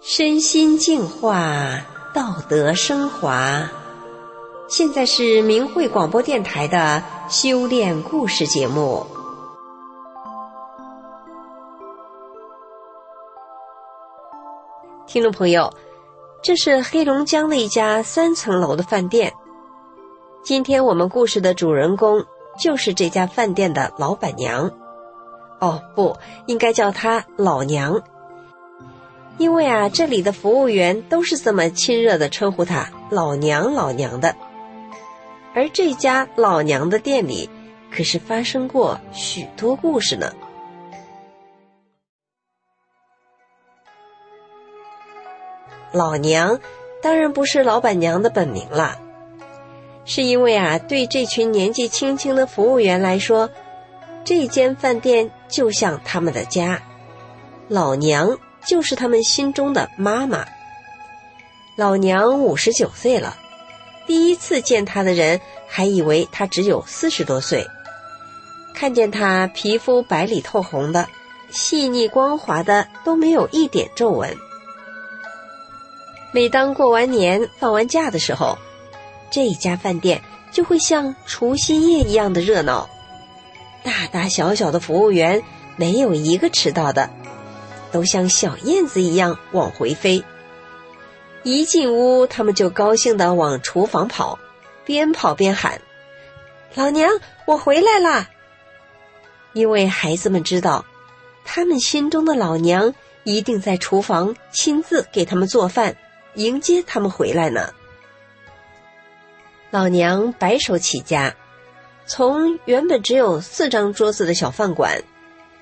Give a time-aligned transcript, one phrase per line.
[0.00, 1.80] 身心净化，
[2.14, 3.68] 道德升华。
[4.68, 9.06] 现在是明慧广播电台的修炼故事节目。
[15.06, 15.72] 听众朋友，
[16.42, 19.32] 这是黑龙江的一家三层楼的饭店。
[20.42, 22.24] 今天我们故事的主人公
[22.58, 24.70] 就是这家饭店的老板娘。
[25.60, 28.02] 哦，不应该叫她老娘，
[29.38, 34.34] 因为啊，这里的服务员都是这么亲热的称呼她老娘老娘的。
[35.54, 37.48] 而这家老娘的店里，
[37.90, 40.32] 可是发生过许多故事呢。
[45.92, 46.60] 老娘
[47.02, 48.98] 当然不是老板娘的本名了，
[50.04, 53.48] 是因为啊，对这群年纪轻轻的服务员来说，
[54.24, 56.82] 这间饭店就像他们的家，
[57.68, 60.46] 老娘就是他们心中的妈妈。
[61.76, 63.36] 老娘五十九岁了，
[64.06, 67.66] 第一次见她的人还以为她只有四十多岁，
[68.74, 71.06] 看见她皮肤白里透红的，
[71.50, 74.36] 细腻光滑的，都没有一点皱纹。
[76.32, 78.58] 每当过完年、放完假的时候，
[79.30, 82.88] 这家饭店就会像除夕夜一样的热闹。
[83.82, 85.42] 大大小小的服务员
[85.76, 87.08] 没有一个迟到的，
[87.96, 90.22] 都像小燕子一样往回飞。
[91.44, 94.38] 一进屋，他们就高兴地往厨房跑，
[94.84, 95.80] 边跑边喊
[96.76, 97.10] ：“老娘，
[97.46, 98.28] 我回来啦！”
[99.54, 100.84] 因为孩子们知道，
[101.42, 105.96] 他们心中的老娘一定在厨房亲自给他们做饭。
[106.34, 107.72] 迎接他们回来呢。
[109.70, 111.34] 老娘白手起家，
[112.04, 115.02] 从原本只有四张桌子的小饭馆，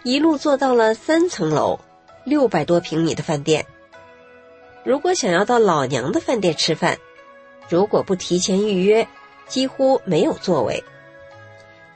[0.02, 1.78] 一路做到了三层楼、
[2.24, 3.66] 六百多平米的饭店。
[4.82, 6.98] 如果想要到老娘的饭店吃饭，
[7.68, 9.06] 如果不提前预约，
[9.46, 10.82] 几乎没有座位。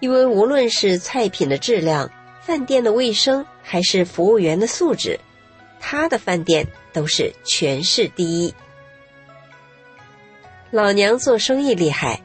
[0.01, 2.11] 因为无论是菜品的质量、
[2.41, 5.19] 饭店的卫生，还是服务员的素质，
[5.81, 8.55] 他的饭店都是全市第一。
[10.71, 12.23] 老娘做生意厉害，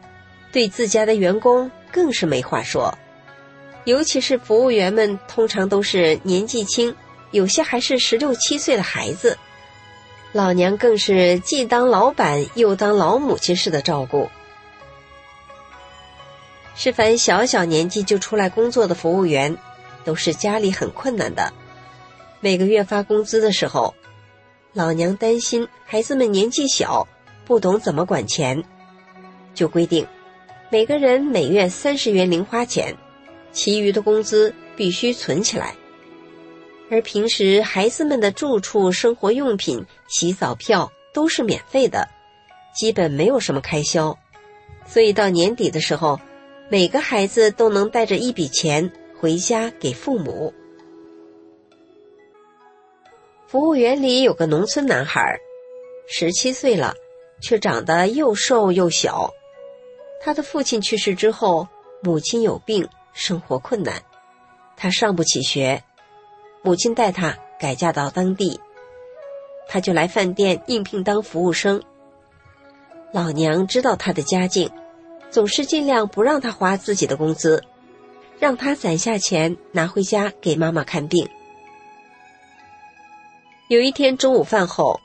[0.52, 2.98] 对自家的员工更是没话说，
[3.86, 6.96] 尤其是服务员们，通常都是年纪轻，
[7.34, 9.38] 有些还是十六七岁的孩子。
[10.32, 14.30] 老娘更是既当老板又当老母亲似的照顾。
[16.76, 19.58] 是凡小小年纪就出来工作的服务员，
[20.06, 21.52] 都是家里很困难的。
[22.40, 23.94] 每个月发工资的时候，
[24.72, 27.06] 老娘担心孩子们年纪小。
[27.46, 28.64] 不懂怎么管钱，
[29.54, 30.08] 就规定
[30.70, 32.96] 每个人每月三十元零花钱，
[33.52, 35.76] 其余的工资必须存起来。
[36.94, 42.08] 而平时孩子们的住处、生活用品、洗澡票都是免费的，
[42.76, 44.16] 基本没有什么开销。
[44.86, 46.20] 所以到年底的时候，
[46.70, 50.54] 每个孩子都能带着一笔钱回家给父母。
[53.48, 55.36] 服务员里有个农村男孩，
[56.08, 56.94] 十七岁了。
[57.42, 59.30] 却长得又瘦又小。
[60.22, 61.68] 他的父亲去世之后，
[62.02, 64.02] 母亲有病，生活困难，
[64.78, 65.84] 他上不起学。
[66.64, 68.60] 母亲带他改嫁到当地，
[69.68, 71.84] 他就来饭店应聘当服务生。
[73.12, 74.72] 老娘知道他的家境，
[75.30, 77.64] 总是尽量不让他花自己的工资，
[78.40, 81.30] 让他攒下钱拿回家给妈妈看病。
[83.68, 85.00] 有一天中午饭后。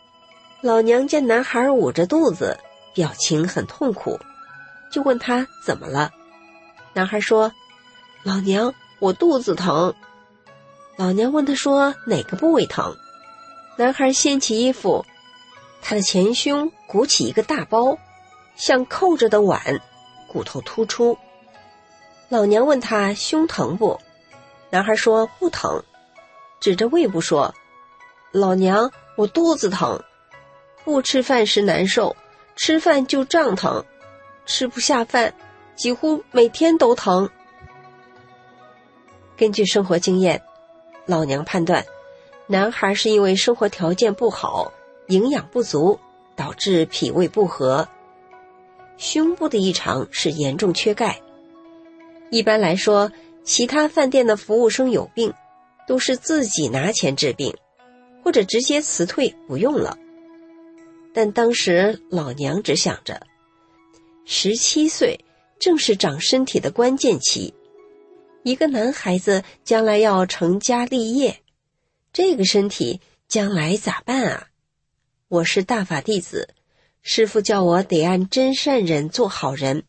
[0.61, 2.59] 老娘见男孩捂着肚子，
[2.93, 4.19] 表情很痛苦，
[4.91, 6.11] 就问他怎么了。
[6.93, 7.53] 男孩说
[8.27, 9.95] ：“老娘，我肚子疼。”
[10.99, 12.97] 老娘问他说：“哪个部位疼？”
[13.79, 15.07] 男孩掀起衣服，
[15.81, 17.97] 他的前胸鼓起一个大包，
[18.57, 19.81] 像扣着的碗，
[20.27, 21.17] 骨头突出。
[22.29, 23.97] 老娘问他胸疼不？
[24.71, 25.81] 男孩说不疼，
[26.59, 27.55] 指着胃部说
[28.35, 30.03] ：“老娘，我肚子疼。”
[30.83, 32.17] 不吃饭时难受，
[32.57, 33.85] 吃饭就胀疼，
[34.47, 35.33] 吃不下饭，
[35.77, 37.31] 几乎每天都疼。
[39.37, 40.43] 根据生活经验，
[41.09, 41.87] 老娘判断，
[42.47, 44.75] 男孩是因为生活条件不好，
[45.07, 45.99] 营养不足，
[46.37, 47.89] 导致脾胃不和。
[48.99, 51.19] 胸部的异常是严重缺钙。
[52.31, 53.11] 一般来说，
[53.43, 55.33] 其他饭店的服务生有病，
[55.87, 57.57] 都是自己拿钱治病，
[58.23, 59.97] 或者直接辞退不用了。
[61.15, 63.23] 但当时老娘只想着，
[64.27, 65.19] 十七岁
[65.59, 67.55] 正是长身体的关键期，
[68.49, 71.43] 一个男孩子将来要成家立业，
[72.15, 72.99] 这个身体
[73.29, 74.47] 将来咋办啊？
[75.29, 76.49] 我是大法弟子，
[77.03, 79.83] 师傅叫我得按真善人做好人。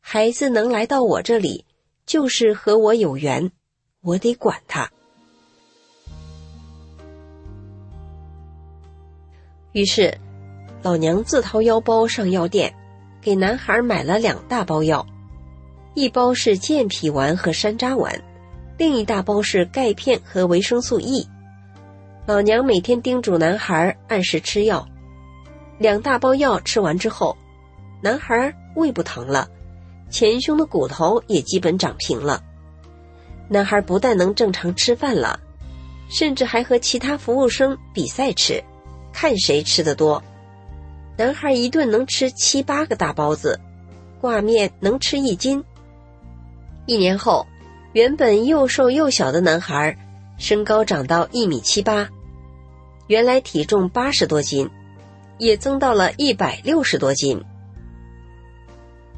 [0.00, 1.64] 孩子能来到我这里，
[2.04, 3.52] 就是和我有缘，
[4.00, 4.90] 我得管他。
[9.70, 10.12] 于是，
[10.82, 12.74] 老娘自掏腰包上药店，
[13.22, 15.06] 给男孩买了两大包药，
[15.96, 18.14] 一包是健脾丸和山楂丸，
[18.76, 21.26] 另一大包是钙片和维生素 E。
[22.26, 24.86] 老娘每天叮嘱男孩按时吃药。
[25.78, 27.34] 两大包药吃完之后，
[28.02, 29.48] 男孩胃不疼了。
[30.10, 32.42] 前胸的骨头也基本长平了，
[33.48, 35.40] 男孩不但能正常吃饭了，
[36.10, 38.62] 甚至还和其他服务生比赛吃，
[39.14, 40.22] 看谁吃的多。
[41.16, 43.58] 男孩一顿能吃七八个大包子，
[44.20, 45.64] 挂面能吃一斤。
[46.86, 47.44] 一年后，
[47.92, 49.96] 原本又瘦又小的男孩，
[50.38, 52.08] 身高长到一米七八，
[53.08, 54.70] 原来体重八十多斤，
[55.38, 57.42] 也增到了一百六十多斤。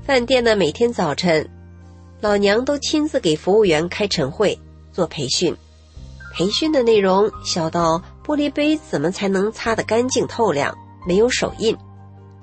[0.02, 1.46] 饭店的每天早晨，
[2.22, 4.58] 老娘都亲自给服务员开晨会
[4.90, 5.54] 做培训。
[6.32, 10.74] 培训的内容小到玻璃杯怎么才能擦得干净透亮，
[11.06, 11.74] 没有手印；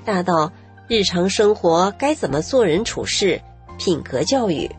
[0.03, 0.51] 大到
[0.87, 3.41] 日常生活该怎么做人处事，
[3.79, 4.69] 品格教育。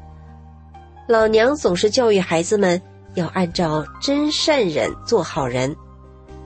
[1.09, 2.83] 老娘总是教育孩子们
[3.15, 5.77] 要按照真善忍做好人，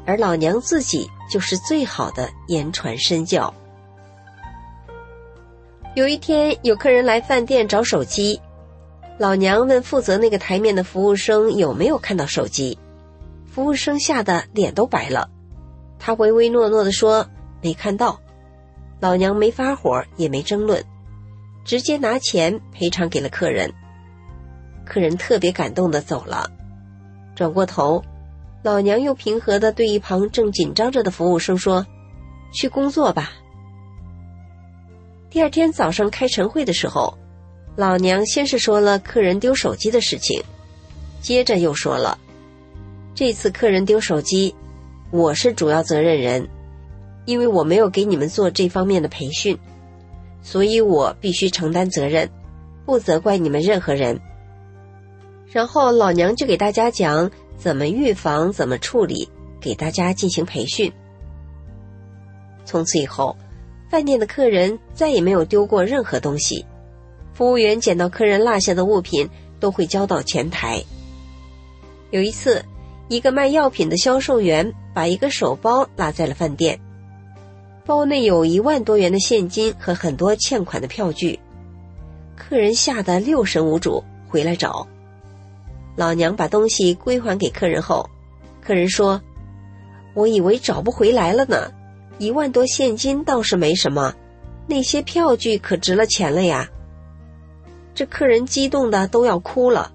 [0.04, 3.54] 而老娘自己就是最好的言传身教。
[5.94, 8.38] 有一天，有客人来饭店找手机，
[9.18, 12.78] 老娘问负责那个台面的服务生有没有看到手机，
[13.50, 15.30] 服务生吓得脸都白了，
[15.98, 17.26] 他唯唯诺诺的说
[17.62, 18.20] 没看到，
[19.00, 20.84] 老娘没发火也没争论，
[21.64, 23.72] 直接拿钱赔偿给了客人。
[24.90, 26.50] 客人特别感动的走了，
[27.37, 28.02] 转过头，
[28.60, 31.87] 老娘又平和的对一旁正紧张着的服务生说
[32.52, 33.31] ：“去工作吧。”
[35.31, 37.16] 第二天早上开晨会的时候，
[37.76, 40.42] 老娘先是说了客人丢手机的事情，
[41.20, 42.19] 接着又说了，
[43.14, 44.52] 这次客人丢手机，
[45.12, 46.48] 我是主要责任人，
[47.26, 49.56] 因为我没有给你们做这方面的培训，
[50.43, 52.28] 所以我必须承担责任，
[52.84, 54.20] 不责怪你们任何人。
[55.50, 59.29] 然后老娘就给大家讲怎么预防、怎么处理，
[59.61, 60.93] 给大家进行培训。
[62.64, 63.37] 从此以后。
[63.91, 66.64] 饭店的客人再也没有丢过任何东西，
[67.35, 70.81] 服务员捡到客人落下的物品都会交到前台。
[72.12, 72.64] 有一次，
[73.08, 76.79] 一个卖药品的销售员把一个手包落在了饭店，
[77.85, 81.41] 包内有一万多元的现金和很多欠款的票据，
[82.37, 84.87] 客人吓得六神无主，回来找
[86.00, 88.08] 老娘把东西归还给客人后，
[88.62, 89.20] 客人说
[90.17, 91.70] ：“我以为找不回来了呢。”
[92.17, 94.14] 一万多现金倒是没什么，
[94.67, 96.67] 那些票据可值了钱了呀！
[97.94, 99.93] 这客人激动的都要哭了。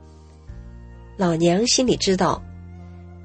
[1.18, 2.40] 老娘心里知道，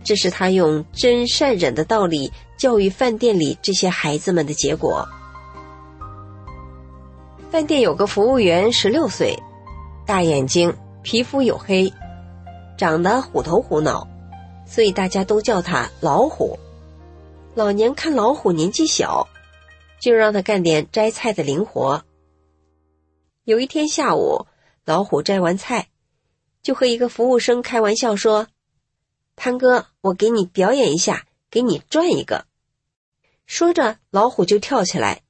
[0.03, 5.07] 这是他用真善忍的道理教育饭店里这些孩子们的结果。
[7.51, 9.39] 饭店有个服务员，十六岁，
[10.07, 11.93] 大眼睛，皮肤黝黑，
[12.81, 14.09] 长得虎头虎脑，
[14.67, 16.59] 所以大家都叫他老虎。
[17.55, 19.29] 老娘看老虎年纪小，
[20.01, 22.03] 就让他干点摘菜的零活。
[23.45, 24.47] 有一天下午，
[24.87, 25.89] 老虎摘完菜，
[26.63, 28.47] 就和一个服务生开玩笑说
[29.37, 32.47] ：“潘哥，我给你表演一下，给你转一个。”
[33.45, 35.21] 说着，老虎就跳起来，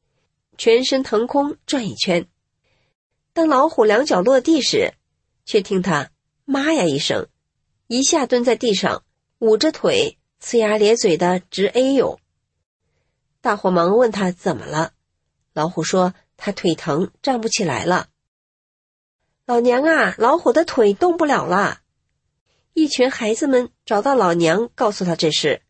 [0.56, 2.28] 全身腾空转一圈。
[3.32, 4.94] 当老虎两脚落地时，
[5.44, 6.12] 却听他
[6.46, 7.26] “妈呀”一声，
[7.92, 9.02] 一下蹲在地上，
[9.40, 10.16] 捂着腿。
[10.40, 12.20] 呲牙咧嘴的直哎呦！
[13.40, 14.92] 大伙忙问他怎么了，
[15.52, 18.06] 老虎说他腿疼，站不起来了。
[19.44, 21.80] 老娘啊，老虎的腿动不了了。
[22.74, 25.60] 一群孩子们找到老娘，告诉他这事。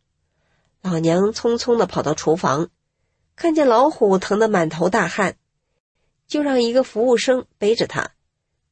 [0.82, 2.68] 老娘匆匆的跑到厨房，
[3.34, 5.38] 看见老虎疼得满头大汗，
[6.26, 8.10] 就让一个服务生背着他，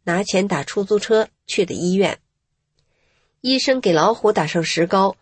[0.03, 2.21] 拿钱打出租车去的医院。
[3.41, 5.17] 医生给老虎打上石膏。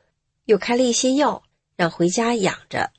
[0.46, 1.42] 又开了一些药，
[1.75, 2.92] 让回家养着。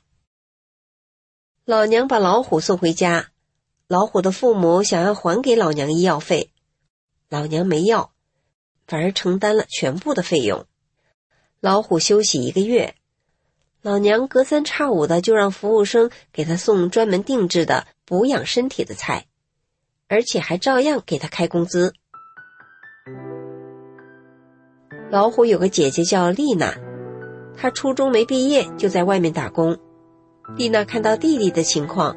[1.64, 3.30] 老娘把老虎送回家，
[3.86, 6.50] 老虎的父母想要还给老娘医药费，
[7.30, 8.12] 老娘没要，
[8.86, 10.66] 反而承担了全部的费用。
[11.60, 12.96] 老虎休息一个月，
[13.80, 19.26] 老娘隔三差五的就让服务生给他送专门定制的补养身体的菜，
[20.06, 21.94] 而且还照样给他开工资。
[25.10, 26.74] 老虎有个姐姐叫丽娜。
[27.56, 29.76] 她初中没毕业就在外面打工。
[30.56, 32.16] 丽娜看到弟弟的情况，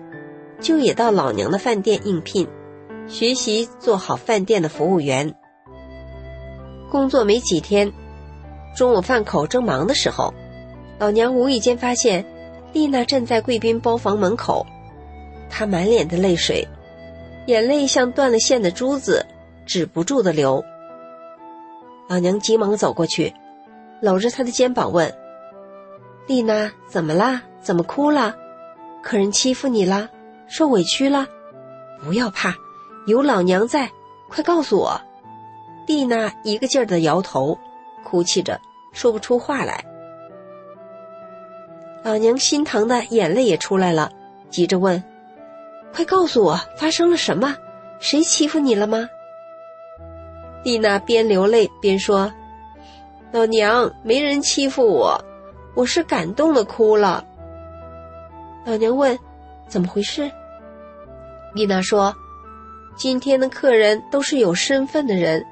[0.59, 2.47] 就也到老娘的饭店应聘，
[3.07, 5.33] 学习做好饭店的服务员。
[6.89, 7.91] 工作没几天，
[8.75, 10.33] 中午饭口正忙的时候，
[10.99, 12.25] 老娘无意间发现
[12.73, 14.65] 丽娜站在贵宾包房门口，
[15.49, 16.67] 她满脸的泪水，
[17.47, 19.25] 眼泪像断了线的珠子，
[19.65, 20.61] 止不住的流。
[22.11, 23.33] 老娘急忙走过去，
[24.01, 25.09] 搂着她的肩膀问
[26.27, 28.35] ：“丽娜，怎么啦？”怎么哭了？
[29.01, 30.09] 客人欺负你了？
[30.45, 31.25] 受委屈了？
[32.03, 32.53] 不要怕，
[33.07, 33.89] 有老娘在，
[34.27, 34.99] 快告诉我。
[35.87, 37.57] 丽娜一个劲儿的摇头，
[38.03, 38.59] 哭泣着
[38.91, 39.81] 说不出话来。
[42.03, 44.11] 老娘心疼的眼泪也出来了，
[44.49, 45.01] 急着问
[45.95, 47.55] ：“快告诉我，发生了什么？
[48.01, 49.07] 谁欺负你了吗？”
[50.63, 52.31] 丽娜边流泪边说
[53.31, 55.19] ：“老娘没人欺负我，
[55.73, 57.25] 我是感动的哭了。”
[58.65, 59.17] 老娘问
[59.67, 60.29] ：“怎么回事？”
[61.55, 62.13] 丽娜说
[62.95, 65.43] ：“今天的客人都是有身份的人，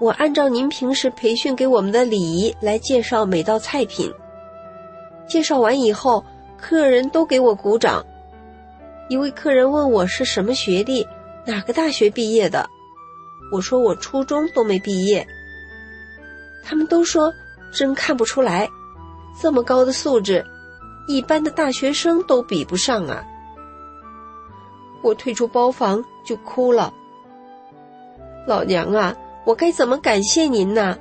[0.00, 4.12] 我按照您平时培训给我们的礼仪来介绍每道菜品。
[5.28, 6.24] 介绍完以后，
[6.58, 8.04] 客人都给我鼓掌。
[9.08, 11.06] 一位客人问我是什么学历，
[11.46, 12.68] 哪个大学毕业的，
[13.50, 15.26] 我说我初中都没毕业。
[16.62, 17.32] 他们都说
[17.72, 18.68] 真看不出来，
[19.40, 20.44] 这么高的素质。”
[21.08, 23.24] 一般的大学生都比不上啊！
[25.02, 26.92] 我退出包房就哭了。
[28.46, 30.96] 老娘啊，我该怎么感谢您呢？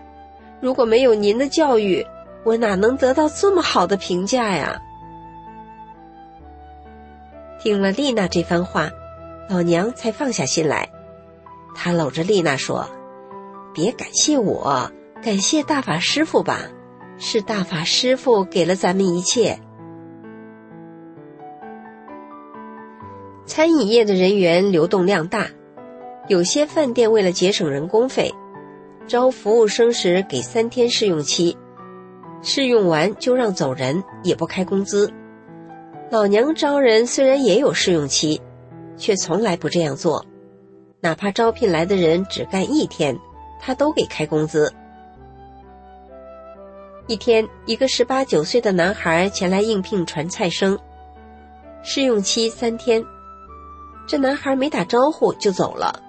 [0.61, 2.03] 如果没有您的教育，
[2.43, 4.81] 我哪能得到这么好的评价呀？
[7.61, 8.89] 听了丽娜这番话，
[9.47, 10.89] 老娘才放下心来。
[11.75, 12.89] 他搂着丽娜说
[13.73, 14.91] ：“别感谢我，
[15.23, 16.59] 感谢大法师傅吧，
[17.17, 19.59] 是大法师傅给了咱们一切。”
[23.45, 25.47] 餐饮业的人员流动量大，
[26.27, 28.33] 有些饭店为了节省人工费，
[29.07, 31.57] 招服务生时给三天试用期，
[32.43, 35.11] 试用完就让走人，也不开工资。
[36.11, 38.39] 老娘招人虽然也有试用期，
[38.97, 40.25] 却从来不这样做，
[41.01, 43.17] 哪怕招聘来的人只干一天，
[43.59, 44.73] 他都给开工资。
[47.07, 50.77] 一天，一个十八九岁的男孩前来应聘传菜生，
[51.81, 53.03] 试用期三天。
[54.07, 56.01] 这男孩没打招呼就走了，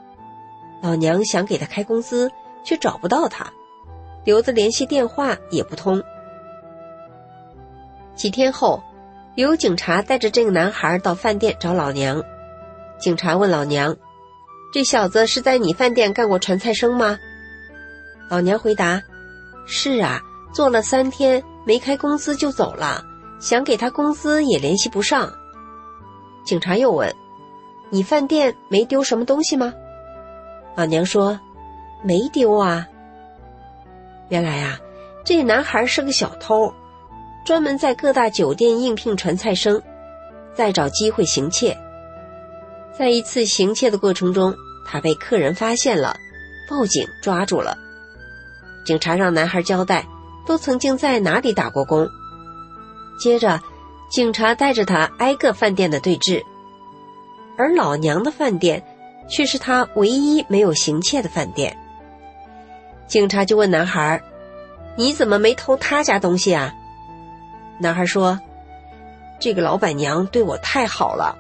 [0.83, 2.31] 老娘想给他开工资，
[2.65, 3.51] 却找不到他，
[4.25, 6.03] 留的联系电话也不通。
[8.15, 8.83] 几天后，
[9.37, 12.23] 有警察带着这个男孩到饭店找老娘。
[12.99, 13.97] 警察问老娘
[14.73, 17.19] ：“这小子是在你饭店干过传菜生吗？”
[18.31, 19.03] 老娘回答
[19.67, 20.21] ：“是啊，
[20.53, 23.03] 做了三天没开工资就走了，
[23.41, 25.33] 想给他工资也联系不上。”
[26.45, 27.13] 警察又问。
[27.93, 29.75] 你饭店没丢什么东西吗？
[30.77, 31.41] 老娘说，
[32.05, 32.87] 没丢啊。
[34.29, 34.79] 原来啊，
[35.25, 36.73] 这男孩是个小偷，
[37.45, 39.83] 专门在各大酒店应聘传菜生，
[40.55, 41.77] 再找机会行窃。
[42.97, 44.55] 在一次行窃的过程中，
[44.87, 46.17] 他被客人发现了，
[46.69, 47.77] 报警抓住了。
[48.85, 50.07] 警察让男孩交代，
[50.47, 52.09] 都曾经在哪里打过工。
[53.19, 53.61] 接着，
[54.11, 56.43] 警察带着他挨个饭店的对质。
[57.57, 58.83] 而老娘的饭店，
[59.29, 61.77] 却是他唯一没有行窃的饭店。
[63.07, 64.23] 警察就问男孩
[64.97, 66.75] ：“你怎么没偷他家东西啊？”
[67.79, 68.41] 男孩说
[69.39, 71.37] ：“这个老板娘对我太好了，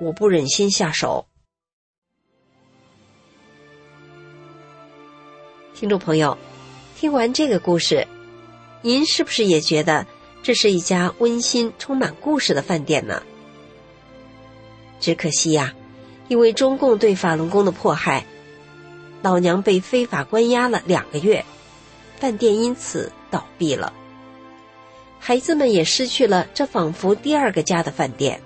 [0.00, 1.26] 我不忍心下手。”
[5.74, 6.36] 听众朋友，
[6.96, 8.06] 听完这个故事，
[8.82, 10.04] 您是不是也觉得
[10.42, 13.22] 这是一家温馨、充满故事的饭店呢？
[14.98, 15.72] 只可惜呀，
[16.26, 18.26] 因为中共对法轮功的迫害，
[19.22, 21.44] 老娘被非法关押了两个月，
[22.16, 23.92] 饭店因此倒闭了。
[25.20, 28.40] 孩子们也失去了这仿佛第二个家的饭店。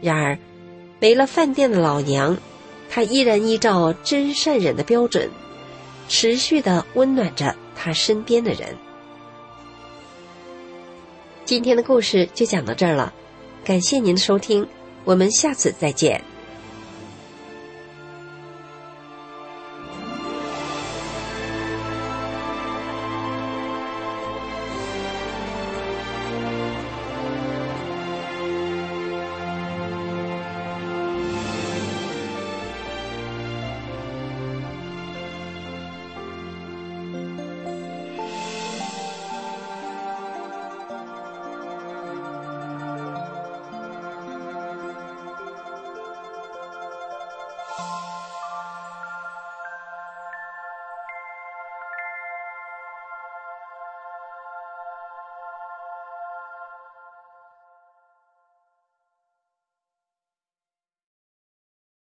[0.00, 0.38] 然而，
[1.00, 2.36] 没了饭店的老娘，
[2.88, 5.30] 他依然依照真善忍的标准，
[6.08, 8.76] 持续的温暖着他身边的人。
[11.44, 13.12] 今天的故事就讲到这儿了。
[13.64, 14.66] 感谢您的收听，
[15.04, 16.20] 我们下次再见。